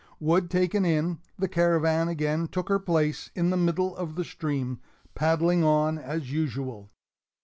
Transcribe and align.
_Wood 0.19 0.49
taken 0.49 0.83
in, 0.83 1.19
the 1.37 1.47
Caravan 1.47 2.07
again 2.07 2.47
took 2.47 2.69
her 2.69 2.79
place 2.79 3.29
in 3.35 3.51
the 3.51 3.55
middle 3.55 3.95
of 3.95 4.15
the 4.15 4.23
stream, 4.23 4.79
paddling 5.13 5.63
on 5.63 5.99
as 5.99 6.31
usual. 6.31 6.89